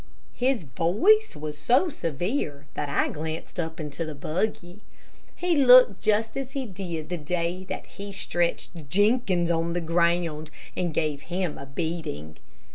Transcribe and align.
His 0.33 0.63
voice 0.63 1.35
was 1.35 1.59
so 1.59 1.89
severe 1.91 2.65
that 2.73 2.89
I 2.89 3.07
glanced 3.09 3.59
up 3.59 3.79
into 3.79 4.03
the 4.03 4.15
buggy. 4.15 4.79
He 5.35 5.55
looked 5.55 6.01
just 6.01 6.35
as 6.35 6.53
he 6.53 6.65
did 6.65 7.09
the 7.09 7.17
day 7.19 7.65
that 7.69 7.85
he 7.85 8.11
stretched 8.11 8.89
Jenkins 8.89 9.51
on 9.51 9.73
the 9.73 9.79
ground, 9.79 10.49
and 10.75 10.91
gave 10.91 11.21
him 11.29 11.55
a 11.55 11.67
beating. 11.67 12.37